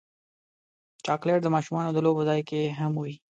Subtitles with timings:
[1.05, 3.15] چاکلېټ د ماشومانو د لوبو ځای کې هم وي.